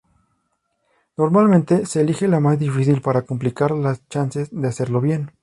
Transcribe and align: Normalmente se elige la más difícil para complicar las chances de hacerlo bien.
Normalmente 1.15 1.85
se 1.85 2.01
elige 2.01 2.27
la 2.27 2.39
más 2.39 2.57
difícil 2.57 3.03
para 3.03 3.21
complicar 3.21 3.69
las 3.69 4.03
chances 4.09 4.49
de 4.51 4.67
hacerlo 4.67 4.99
bien. 4.99 5.31